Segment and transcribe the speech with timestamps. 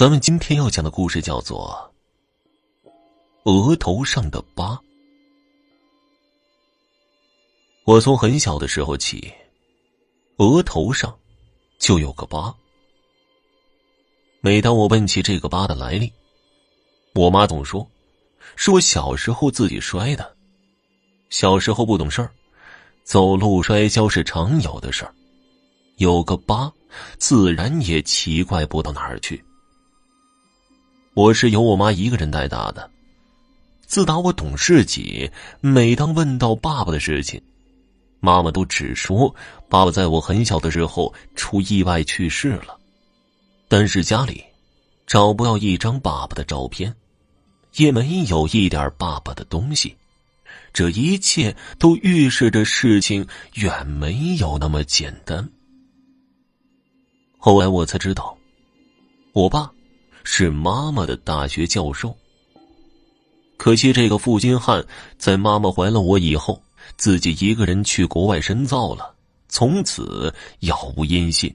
[0.00, 1.92] 咱们今天要讲的故事叫做
[3.44, 4.68] 《额头上的疤》。
[7.84, 9.30] 我从很小的时候起，
[10.38, 11.14] 额头上
[11.78, 12.54] 就有个疤。
[14.40, 16.10] 每当我问起这个疤的来历，
[17.14, 17.86] 我妈总说
[18.56, 20.34] 是我小时候自己摔的。
[21.28, 22.32] 小时候不懂事儿，
[23.04, 25.14] 走路摔跤是常有的事儿，
[25.98, 26.72] 有个疤，
[27.18, 29.44] 自然也奇怪不到哪儿去。
[31.14, 32.88] 我是由我妈一个人带大的。
[33.80, 35.28] 自打我懂事起，
[35.60, 37.42] 每当问到爸爸的事情，
[38.20, 39.34] 妈妈都只说
[39.68, 42.78] 爸爸在我很小的时候出意外去世了。
[43.66, 44.44] 但是家里
[45.06, 46.94] 找不到一张爸爸的照片，
[47.74, 49.96] 也没有一点爸爸的东西。
[50.72, 55.48] 这一切都预示着事情远没有那么简单。
[57.38, 58.38] 后来我才知道，
[59.32, 59.72] 我爸。
[60.24, 62.16] 是妈妈的大学教授。
[63.56, 64.84] 可惜这个负心汉
[65.18, 66.62] 在妈妈怀了我以后，
[66.96, 69.14] 自己一个人去国外深造了，
[69.48, 71.54] 从此杳无音信。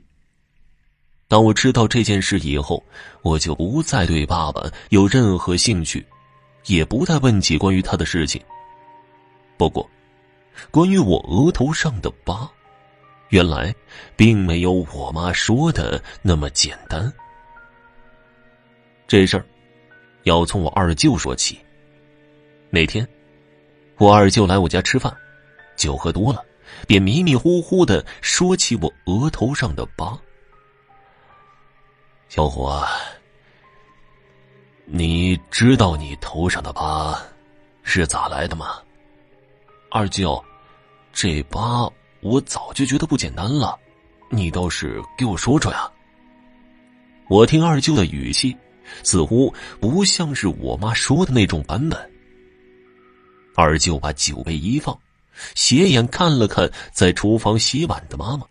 [1.27, 2.83] 当我知道这件事以后，
[3.23, 6.05] 我就不再对爸爸有任何兴趣，
[6.67, 8.39] 也不再问起关于他的事情。
[9.57, 9.89] 不过，
[10.69, 12.47] 关于我额头上的疤，
[13.29, 13.73] 原来
[14.15, 17.11] 并没有我妈说的那么简单。
[19.07, 19.45] 这事儿
[20.23, 21.59] 要从我二舅说起。
[22.69, 23.07] 那天，
[23.97, 25.15] 我二舅来我家吃饭，
[25.75, 26.43] 酒喝多了，
[26.87, 30.19] 便迷迷糊糊的说起我额头上的疤。
[32.27, 32.83] 小伙，
[34.85, 37.21] 你知道你头上的疤
[37.83, 38.81] 是咋来的吗？
[39.91, 40.43] 二舅，
[41.13, 41.87] 这疤
[42.21, 43.77] 我早就觉得不简单了，
[44.29, 45.89] 你倒是给我说说呀。
[47.29, 48.57] 我听二舅的语气。
[49.03, 52.11] 似乎不像是我妈说的那种版本。
[53.57, 54.99] 二舅把酒杯一放，
[55.55, 58.45] 斜眼看了看在厨房洗碗的妈妈，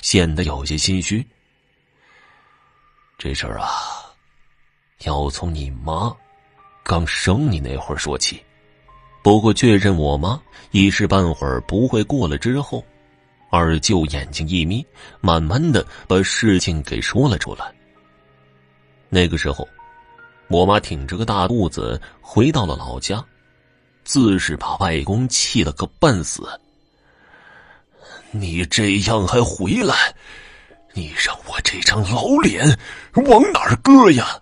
[0.00, 1.22] 显得有些心虚。
[3.18, 3.68] 这事儿啊，
[5.04, 6.10] 要从你妈
[6.82, 8.42] 刚生你那会儿说起。
[9.22, 12.82] 不过确认我妈一时半会儿不会过了之后，
[13.50, 14.86] 二舅眼睛一眯，
[15.20, 17.70] 慢慢的把事情给说了出来。
[19.10, 19.68] 那个时候。
[20.48, 23.24] 我妈挺着个大肚子回到了老家，
[24.04, 26.48] 自是把外公气了个半死。
[28.30, 30.14] 你这样还回来？
[30.92, 32.78] 你让我这张老脸
[33.26, 34.40] 往哪儿搁呀？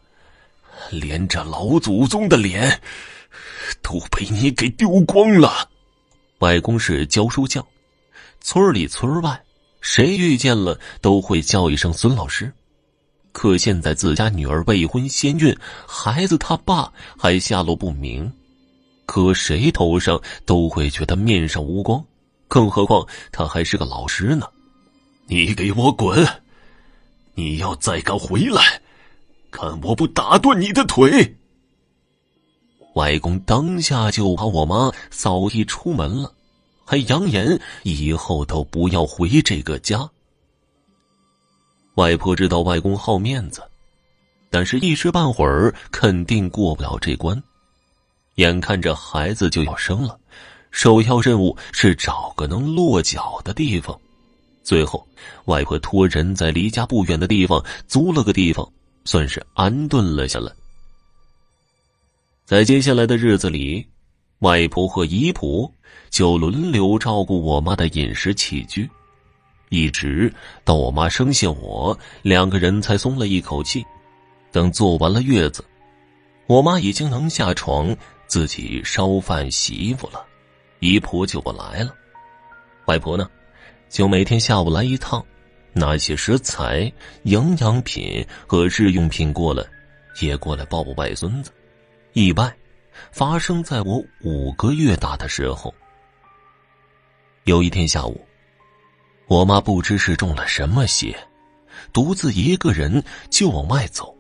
[0.91, 2.81] 连这老祖宗的脸
[3.83, 5.69] 都被你给丢光了。
[6.41, 7.67] 外公是教书匠，
[8.41, 9.43] 村里村外
[9.81, 12.53] 谁遇见了都会叫一声孙老师。
[13.35, 15.55] 可现在自家女儿未婚先孕，
[15.89, 18.33] 孩子他爸还下落不明，
[19.07, 22.03] 可谁头上都会觉得面上无光，
[22.47, 24.47] 更何况他还是个老师呢？
[25.27, 26.25] 你给我滚！
[27.35, 28.81] 你要再敢回来，
[29.51, 31.37] 看我不打断你的腿！
[32.95, 36.33] 外公当下就把我妈扫地出门了，
[36.85, 40.09] 还扬言以后都不要回这个家。
[41.95, 43.63] 外婆知道外公好面子，
[44.51, 47.41] 但是一时半会儿肯定过不了这关。
[48.37, 50.19] 眼看着孩子就要生了，
[50.73, 53.97] 首要任务是找个能落脚的地方。
[54.65, 55.07] 最后，
[55.45, 58.69] 外婆托人在离家不远的地方租了个地方，
[59.05, 60.51] 算是安顿了下来。
[62.45, 63.87] 在接下来的日子里，
[64.41, 65.71] 外婆和姨婆
[66.11, 68.91] 就轮流照顾我妈的饮食起居。
[69.75, 70.33] 一直
[70.65, 73.85] 到我妈生下我，两个人才松了一口气。
[74.53, 75.65] 等做完了月子，
[76.47, 77.97] 我妈已经能下床
[78.29, 80.25] 自己烧饭洗衣服了，
[80.79, 81.93] 姨婆就不来了。
[82.85, 83.29] 外婆呢，
[83.89, 85.27] 就每天下午来一趟，
[85.73, 86.93] 拿些食材、
[87.25, 89.65] 营养品和日用品过来，
[90.21, 91.51] 也过来抱抱外孙子。
[92.13, 92.57] 意外
[93.11, 95.75] 发生在我五个月大的时候。
[97.43, 98.25] 有一天下午。
[99.27, 101.17] 我妈不知是中了什么邪，
[101.93, 104.15] 独自一个人就往外走。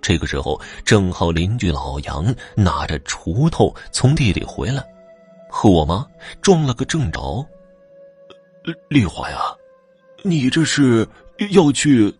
[0.00, 4.82] 这个时候，正好邻居老杨拿着锄头从地里回来，
[5.50, 6.06] 和我妈
[6.40, 7.46] 撞了个正着。
[8.88, 9.38] 丽华呀，
[10.22, 11.06] 你这是
[11.50, 12.14] 要去？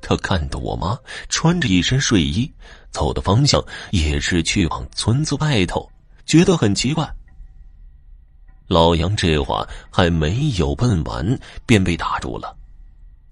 [0.00, 2.52] 他看到我妈穿着一身睡衣，
[2.90, 5.88] 走的方向也是去往村子外头，
[6.26, 7.08] 觉得很奇怪。
[8.68, 12.54] 老杨这话还没有问完，便被打住了。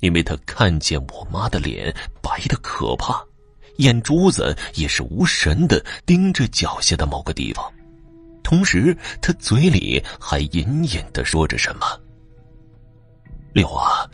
[0.00, 3.22] 因为他看见我妈的脸白的可怕，
[3.76, 7.64] 眼珠子也是无神的盯着脚下的某个地方，
[8.42, 11.86] 同时他嘴里还隐隐的说着什么。
[13.52, 14.08] 六啊，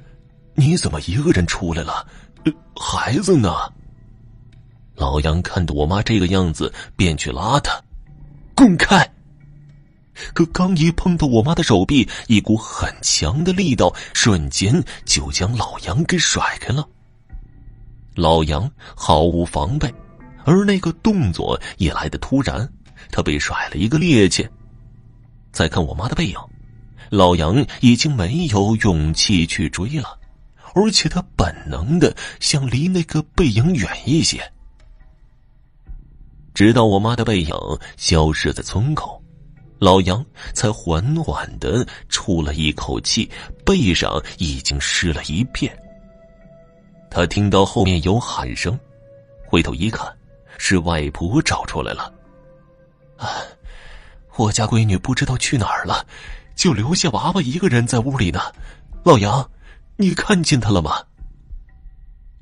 [0.54, 2.06] 你怎么一个人出来了？
[2.76, 3.52] 孩子呢？
[4.94, 7.80] 老杨看到我妈这个样子，便去拉她，
[8.54, 9.08] 滚开。
[10.34, 16.86] 可刚一碰到我妈的手臂，一股很强的力道瞬间就将老杨给甩开了。
[18.14, 19.92] 老杨毫无防备，
[20.44, 22.70] 而那个动作也来得突然，
[23.10, 24.48] 他被甩了一个趔趄。
[25.50, 26.36] 再看我妈的背影，
[27.10, 30.18] 老杨已经没有勇气去追了，
[30.74, 34.52] 而且他本能的想离那个背影远一些。
[36.52, 37.54] 直到我妈的背影
[37.96, 39.21] 消失在村口。
[39.82, 40.24] 老杨
[40.54, 43.28] 才缓缓的出了一口气，
[43.66, 45.76] 背上已经湿了一片。
[47.10, 48.78] 他听到后面有喊声，
[49.44, 50.06] 回头一看，
[50.56, 52.14] 是外婆找出来了。
[53.16, 53.26] 啊，
[54.36, 56.06] 我家闺女不知道去哪儿了，
[56.54, 58.40] 就留下娃娃一个人在屋里呢。
[59.02, 59.50] 老杨，
[59.96, 61.02] 你看见她了吗？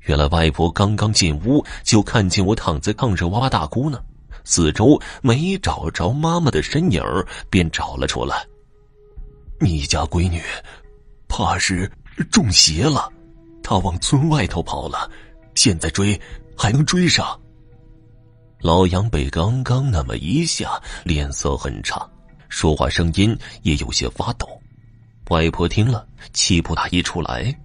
[0.01, 3.99] 原来外婆刚刚进屋，就看见我躺在炕上哇哇大哭呢。
[4.43, 7.01] 四周没找着妈妈的身影，
[7.49, 8.45] 便找了出来。
[9.59, 10.41] 你家闺女，
[11.27, 11.91] 怕是
[12.31, 13.11] 中邪了，
[13.61, 15.09] 她往村外头跑了，
[15.55, 16.19] 现在追
[16.57, 17.39] 还能追上。
[18.59, 22.07] 老杨被刚刚那么一下，脸色很差，
[22.49, 24.47] 说话声音也有些发抖。
[25.29, 27.55] 外婆听了，气不打一处来，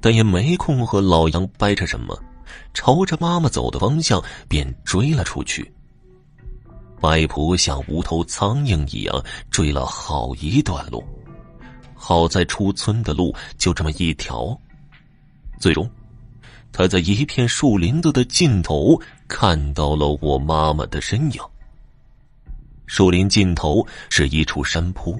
[0.00, 2.18] 但也没空和老杨掰扯什么，
[2.74, 5.72] 朝着妈妈走的方向便追了出去。
[7.02, 11.04] 外婆像无头苍蝇一样追了好一段路，
[11.94, 14.58] 好在出村的路就这么一条。
[15.60, 15.88] 最终，
[16.72, 21.40] 他在一片树林子的尽头看到了我妈妈的身影。
[22.86, 25.18] 树林尽头是一处山坡，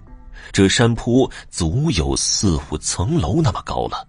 [0.53, 4.07] 这山坡足有四五层楼那么高了。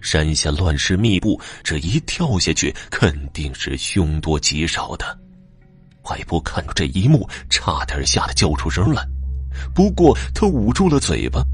[0.00, 5.18] 山下乱石密布，这一跳下去肯定是凶多吉少的。
[6.10, 9.06] 外婆看到这一幕，差点吓得叫出声来。
[9.74, 11.44] 不过她捂住了嘴巴。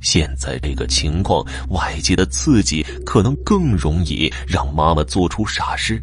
[0.00, 6.02] 现在这个情况，外界的刺激可能更容易让妈妈做出傻事。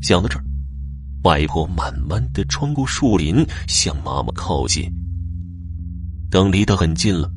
[0.00, 0.44] 想到这儿，
[1.24, 4.88] 外婆慢慢的穿过树林，向妈妈靠近。
[6.30, 7.28] 等离得很近了，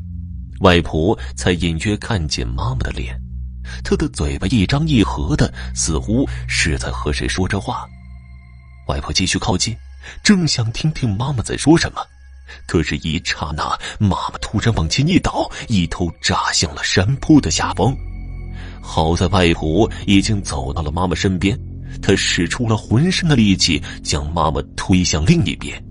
[0.59, 3.19] 外婆才隐约看见妈妈的脸，
[3.83, 7.87] 她的嘴巴一张一合的，似乎是在和谁说着话。
[8.87, 9.75] 外婆继续靠近，
[10.23, 12.01] 正想听听妈妈在说什么，
[12.67, 17.95] 可是，一刹那，妈妈突然往前一倒，一头扎向了山坡的下方。
[18.81, 21.59] 好在外婆已经走到了妈妈身边，
[22.01, 25.83] 她使出了浑身的力气，将妈妈推向另一边。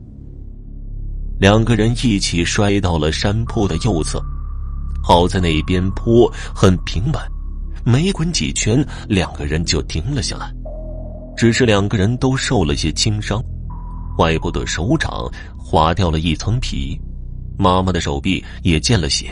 [1.41, 4.23] 两个人一起摔到了山坡的右侧。
[5.03, 7.21] 好在那边坡很平稳，
[7.85, 10.51] 没滚几圈，两个人就停了下来。
[11.37, 13.43] 只是两个人都受了些轻伤，
[14.19, 15.29] 外婆的手掌
[15.59, 16.99] 划掉了一层皮，
[17.59, 19.31] 妈妈的手臂也见了血。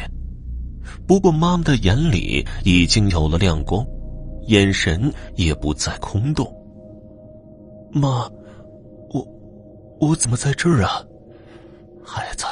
[1.07, 3.87] 不过妈妈的眼里已经有了亮光，
[4.47, 6.47] 眼神也不再空洞。
[7.93, 8.29] 妈，
[9.11, 9.27] 我
[10.01, 11.03] 我怎么在这儿啊？
[12.05, 12.45] 孩子，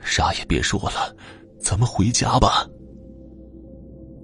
[0.00, 1.14] 啥也别说了，
[1.60, 2.66] 咱们回家吧。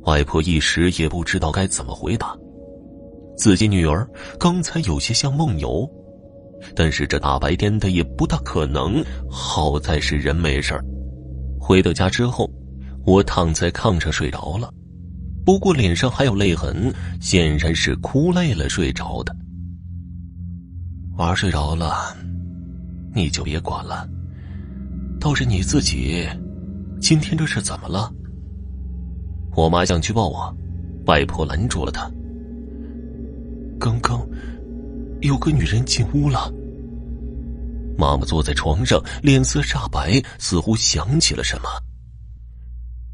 [0.02, 2.36] 外婆一时也不知道该怎么回答。
[3.40, 4.06] 自己女儿
[4.38, 5.90] 刚才有些像梦游，
[6.76, 9.02] 但是这大白天的也不大可能。
[9.30, 10.78] 好在是人没事
[11.58, 12.50] 回到家之后，
[13.06, 14.70] 我躺在炕上睡着了，
[15.42, 19.34] 不过脸上还有泪痕，显然是哭累了睡着的。
[21.16, 22.14] 娃睡着了，
[23.14, 24.06] 你就别管了。
[25.18, 26.28] 倒是你自己，
[27.00, 28.12] 今天这是怎么了？
[29.56, 30.54] 我妈想去抱我，
[31.06, 32.06] 外婆拦住了她。
[33.80, 34.28] 刚刚
[35.22, 36.52] 有个女人进屋了。
[37.96, 41.68] 妈妈坐在床上，脸色煞白，似乎想起了什么。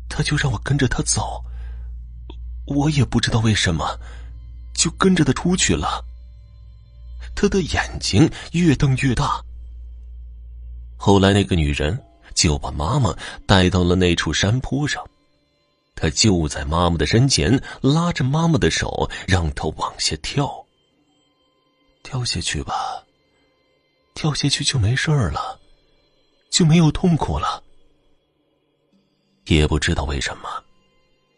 [0.08, 1.44] 他就让我跟着他走，
[2.66, 3.98] 我也不知道为什么，
[4.74, 6.04] 就跟着他出去了。
[7.36, 9.40] 他的眼睛越瞪越大。
[10.96, 11.96] 后来那个女人
[12.34, 13.14] 就把妈妈
[13.46, 15.04] 带到了那处山坡上。
[15.96, 20.64] 他就在妈妈的身前，拉着妈妈的手，让她往下跳。
[22.02, 23.02] 跳下去吧，
[24.14, 25.58] 跳下去就没事了，
[26.50, 27.62] 就没有痛苦了。
[29.46, 30.48] 也不知道为什么，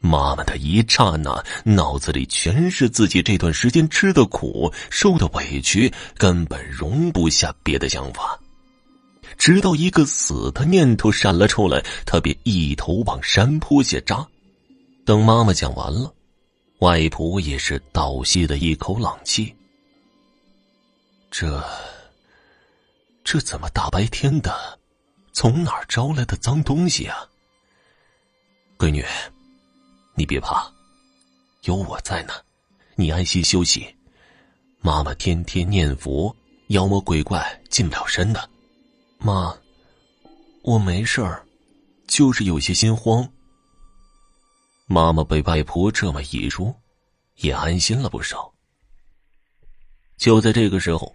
[0.01, 8.39] 妈妈的一刹那，脑子里全是自己这段时间吃的苦、受的委屈，根本容不下别的想法。
[9.37, 14.27] 直到一个死的念头闪了出来，他便一头往山坡下扎。
[15.09, 16.13] 等妈妈讲完了，
[16.81, 19.57] 外婆也是倒吸了一口冷气。
[21.31, 21.65] 这，
[23.25, 24.79] 这怎么大白天的，
[25.33, 27.27] 从哪儿招来的脏东西啊？
[28.77, 29.03] 闺女。
[30.15, 30.71] 你别怕，
[31.63, 32.35] 有我在呢，
[32.95, 33.87] 你安心休息。
[34.81, 36.37] 妈妈天天念佛，
[36.67, 38.47] 妖魔鬼怪进不了身的。
[39.17, 39.57] 妈，
[40.61, 41.43] 我没事儿，
[42.07, 43.27] 就是有些心慌。
[44.91, 46.75] 妈妈被外婆这么一说，
[47.37, 48.51] 也安心了不少。
[50.17, 51.15] 就在这个时候，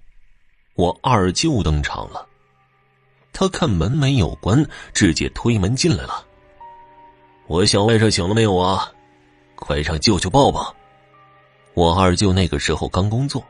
[0.75, 2.23] 我二舅登场了。
[3.31, 4.63] 他看门没有关，
[4.93, 6.23] 直接推门进来了。
[7.47, 8.91] 我小外甥醒了没有啊？
[9.55, 10.75] 快让舅舅抱抱！
[11.73, 13.43] 我二舅那个时候刚工作，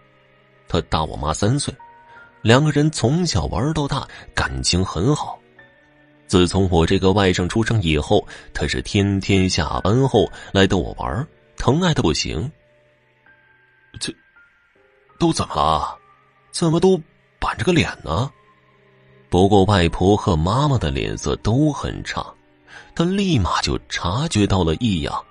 [0.69, 1.75] 他大我妈三岁，
[2.41, 5.37] 两个人从小玩到大，感情很好。
[6.33, 12.51] 自从我这个外甥出生以后，他是天天下班后来逗我玩，疼爱的不行。
[13.99, 14.11] 这
[15.19, 15.95] 都怎么了？
[16.51, 16.99] 怎么都
[17.39, 18.31] 板着个脸呢？
[19.29, 22.25] 不过外婆和妈妈的脸色都很差。
[22.95, 25.23] 他立马就察觉到了异样。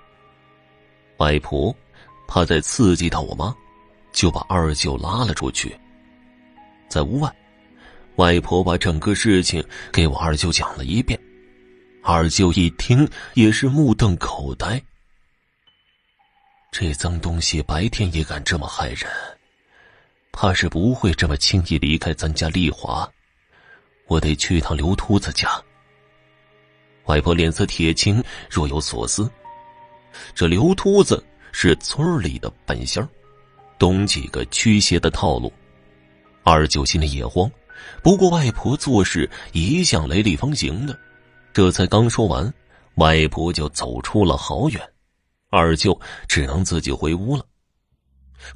[1.17, 1.75] 外婆
[2.29, 3.53] 怕再刺激到我妈，
[4.13, 5.77] 就把二舅拉了出去。
[6.87, 7.29] 在屋外，
[8.17, 11.19] 外婆把整个事情给我二舅讲了一遍。
[12.01, 14.81] 二舅一听也是目瞪口呆。
[16.71, 19.09] 这脏东西白天也敢这么害人，
[20.31, 23.09] 怕是不会这么轻易离开咱家丽华。
[24.07, 25.49] 我得去一趟刘秃子家。
[27.05, 29.29] 外婆脸色铁青，若有所思。
[30.35, 33.07] 这刘秃子是村里的本仙
[33.79, 35.51] 懂几个驱邪的套路。
[36.43, 37.49] 二舅心里也慌，
[38.01, 40.97] 不过外婆做事一向雷厉风行的，
[41.53, 42.53] 这才刚说完，
[42.95, 44.81] 外婆就走出了好远。
[45.49, 47.43] 二舅只能自己回屋了。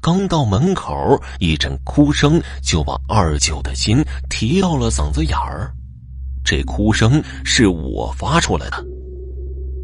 [0.02, 5.74] 刚到门口，一阵哭声就把二舅的心提到了嗓子眼儿。
[6.44, 8.84] 这哭声是我发出来的，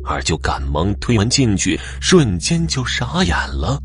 [0.04, 3.80] 二舅赶忙推门进去，瞬间就傻眼了。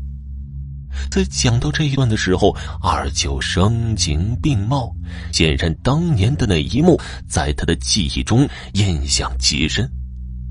[1.09, 4.93] 在讲到这一段的时候，二舅声情并茂，
[5.31, 9.89] 显然当年的那一幕在他的记忆中印象极深，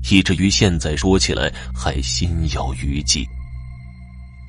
[0.09, 3.25] 以至于现在说起来还心有余悸。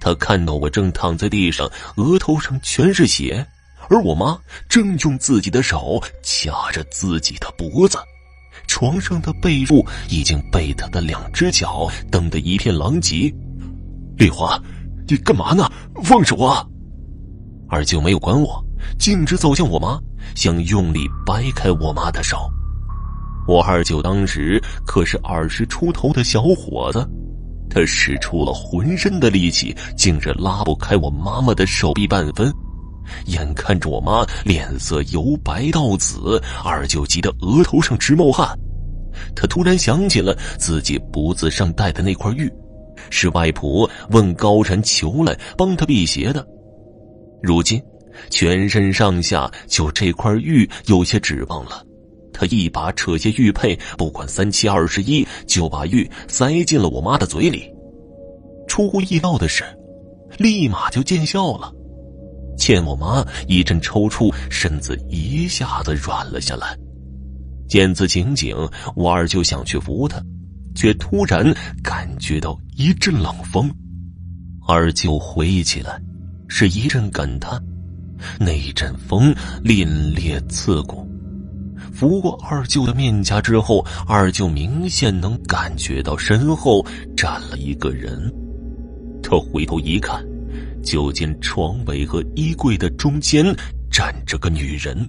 [0.00, 3.46] 他看到我正躺在地上，额头上全是血。
[3.88, 4.38] 而我妈
[4.68, 7.98] 正用自己的手掐着自己的脖子，
[8.68, 13.34] 床上的被褥已经被她的两只脚蹬得一片狼藉。
[14.16, 14.56] 丽华，
[15.10, 15.68] 你干嘛呢？
[16.04, 16.64] 放手啊！
[17.68, 18.64] 二舅没有管我，
[18.96, 19.98] 径直走向我妈，
[20.36, 22.48] 想用力掰开我妈的手。
[23.48, 27.04] 我二舅当时可是二十出头的小伙子，
[27.68, 32.52] 他使出了浑身的力气，竟是拉不开我妈妈的手臂半分。
[33.26, 38.48] 眼看着我妈脸色由白到紫，二舅急得额头上直冒汗。
[39.34, 42.48] 他突然想起了自己脖子上戴的那块玉，
[43.08, 46.46] 是外婆问高人求来帮他辟邪的。
[47.42, 47.82] 如今，
[48.28, 51.84] 全身上下就这块玉有些指望了。
[52.32, 57.70] 他一把扯下玉佩，不管三七二十一，就把玉塞进了我妈的嘴里。
[58.66, 59.64] 出乎意料的是，
[60.38, 61.72] 立马就见效了。
[62.56, 66.76] 见我妈一阵抽搐，身子一下子软了下来。
[67.68, 68.56] 见此情景，
[68.94, 70.22] 我二舅想去扶她，
[70.74, 73.70] 却突然感觉到一阵冷风。
[74.66, 76.00] 二舅回忆起来，
[76.48, 77.60] 是一阵感叹。
[78.38, 79.34] 那一阵风
[79.64, 81.08] 凛冽刺骨，
[81.92, 86.86] 拂过二舅的面颊之后，二舅明显能感觉到身后
[87.16, 88.32] 站了一个人。
[89.22, 90.24] 他回头一看。
[90.82, 93.44] 就见床尾和衣柜的中间
[93.90, 95.06] 站着个女人，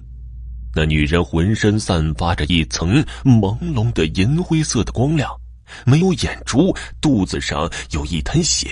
[0.76, 5.30] 那女人浑身散发着一层朦胧的银灰色的光亮，
[5.84, 8.70] 没有眼珠，肚子上有一滩血。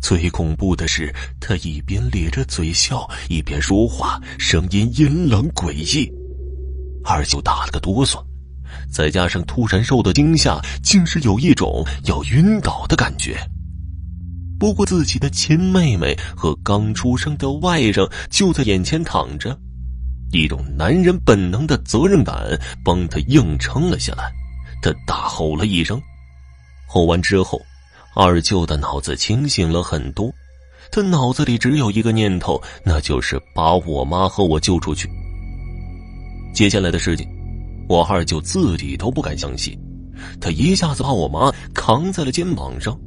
[0.00, 6.10] 最恐怖的是，他一边咧着嘴笑，一边说话，声音阴冷诡异。
[7.04, 8.24] 二舅打了个哆嗦，
[8.90, 13.38] 再加上突然受到惊吓，竟是有一种要晕倒的感觉。
[14.58, 19.58] 不过自己的亲妹妹和刚出生的外甥就在眼前躺着，
[20.32, 22.36] 一种男人本能的责任感
[22.84, 24.32] 帮他硬撑了下来。
[24.82, 26.00] 他大吼了一声，
[26.88, 27.60] 吼完之后，
[28.14, 30.32] 二舅的脑子清醒了很多，
[30.90, 35.08] 他脑子里只有一个念头，那就是把我妈和我救出去。
[36.54, 37.26] 接下来的事情，
[37.88, 39.78] 我二舅自己都不敢相信，
[40.40, 42.98] 他一下子把我妈扛在了肩膀上，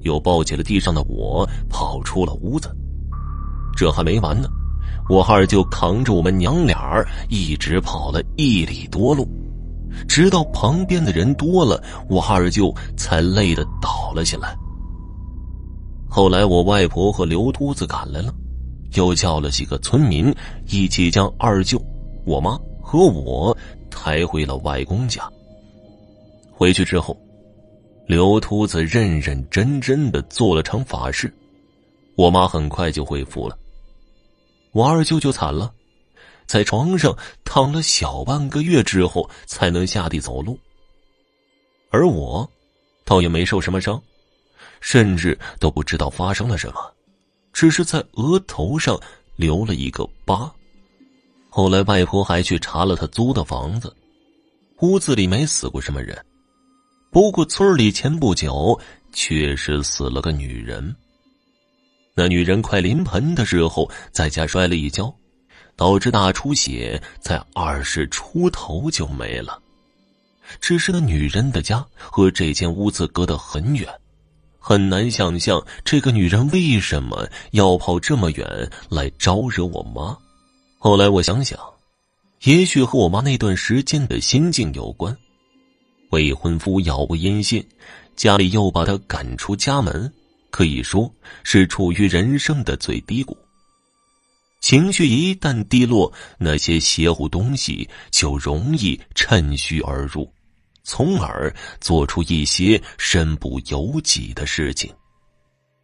[0.00, 2.74] 又抱起了地上的我，跑出了屋子。
[3.76, 4.48] 这还没完呢，
[5.08, 9.28] 我二舅扛着我们娘俩一直跑了一里多路。
[10.08, 14.56] 直到旁边的人多了，我二舅才累得倒了下来。
[16.08, 18.32] 后来我外婆和刘秃子赶来了，
[18.94, 20.34] 又叫了几个村民
[20.66, 21.80] 一起将二舅、
[22.24, 23.56] 我妈和我
[23.90, 25.22] 抬回了外公家。
[26.50, 27.16] 回去之后，
[28.06, 31.32] 刘秃子认认真真的做了场法事，
[32.16, 33.56] 我妈很快就恢复了。
[34.72, 35.72] 我二舅就惨了。
[36.48, 37.14] 在床上
[37.44, 40.58] 躺了小半个月之后，才能下地走路。
[41.90, 42.50] 而我，
[43.04, 44.02] 倒也没受什么伤，
[44.80, 46.92] 甚至都不知道发生了什么，
[47.52, 48.98] 只是在额头上
[49.36, 50.50] 留了一个疤。
[51.50, 53.94] 后来外婆还去查了他租的房子，
[54.80, 56.18] 屋子里没死过什么人，
[57.10, 58.80] 不过村里前不久
[59.12, 60.96] 确实死了个女人。
[62.14, 65.14] 那女人快临盆的时候，在家摔了一跤。
[65.78, 69.62] 导致大出血，在二十出头就没了。
[70.60, 73.88] 只是那女人的家和这间屋子隔得很远，
[74.58, 80.18] 很难想象这个女人为什么要跑这么远来招惹我妈。
[80.78, 81.56] 后来我想想，
[82.42, 85.16] 也许和我妈那段时间的心境有关。
[86.10, 87.64] 未婚夫杳无音信，
[88.16, 90.12] 家里又把她赶出家门，
[90.50, 91.08] 可以说
[91.44, 93.36] 是处于人生的最低谷。
[94.60, 100.30] 情绪一旦低落，那些邪乎东西就容易趁虚而入，
[100.82, 104.92] 从而做出一些身不由己的事情。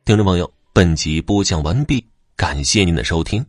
[0.04, 2.04] 听众朋友，本集播讲完毕，
[2.36, 3.44] 感谢您的收听。